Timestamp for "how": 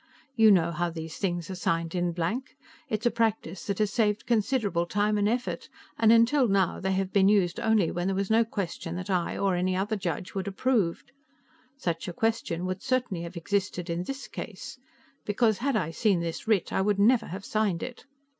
0.71-0.89